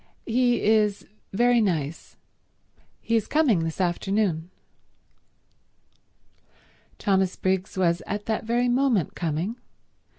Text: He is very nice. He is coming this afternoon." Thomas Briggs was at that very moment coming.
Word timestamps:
He 0.25 0.63
is 0.63 1.05
very 1.31 1.61
nice. 1.61 2.17
He 3.01 3.15
is 3.15 3.27
coming 3.27 3.59
this 3.59 3.79
afternoon." 3.79 4.49
Thomas 6.97 7.35
Briggs 7.35 7.77
was 7.77 8.01
at 8.07 8.25
that 8.25 8.43
very 8.43 8.67
moment 8.67 9.13
coming. 9.13 9.57